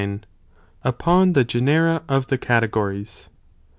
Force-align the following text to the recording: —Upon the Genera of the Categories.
—Upon 0.91 1.33
the 1.33 1.43
Genera 1.43 2.01
of 2.09 2.25
the 2.25 2.39
Categories. 2.39 3.29